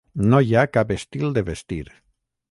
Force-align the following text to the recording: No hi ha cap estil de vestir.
No 0.29 0.37
hi 0.45 0.53
ha 0.59 0.63
cap 0.77 0.93
estil 0.95 1.35
de 1.35 1.43
vestir. 1.51 1.83